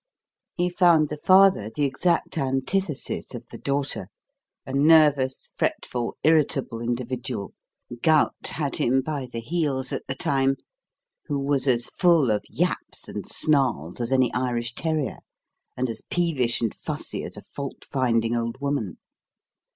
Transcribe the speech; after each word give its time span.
He 0.55 0.67
found 0.67 1.09
the 1.09 1.17
father 1.17 1.69
the 1.69 1.83
exact 1.83 2.35
antithesis 2.35 3.35
of 3.35 3.45
the 3.49 3.59
daughter, 3.59 4.07
a 4.65 4.73
nervous, 4.73 5.51
fretful, 5.53 6.17
irritable 6.23 6.81
individual 6.81 7.53
(gout 8.01 8.33
had 8.47 8.77
him 8.77 9.03
by 9.03 9.27
the 9.31 9.41
heels 9.41 9.93
at 9.93 10.01
the 10.07 10.15
time), 10.15 10.55
who 11.25 11.37
was 11.39 11.67
as 11.67 11.85
full 11.85 12.31
of 12.31 12.43
"yaps" 12.49 13.07
and 13.07 13.29
snarls 13.29 14.01
as 14.01 14.11
any 14.11 14.33
Irish 14.33 14.73
terrier, 14.73 15.19
and 15.77 15.87
as 15.87 16.01
peevish 16.09 16.61
and 16.61 16.73
fussy 16.73 17.23
as 17.23 17.37
a 17.37 17.43
fault 17.43 17.85
finding 17.85 18.35
old 18.35 18.57
woman. 18.59 18.97